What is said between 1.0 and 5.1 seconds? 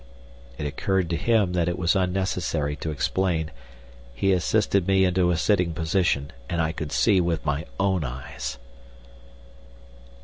to him that it was unnecessary to explain. He assisted me